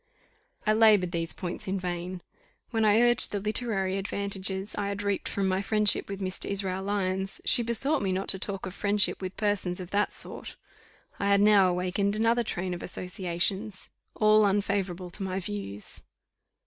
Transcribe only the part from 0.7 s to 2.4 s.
laboured these points in vain.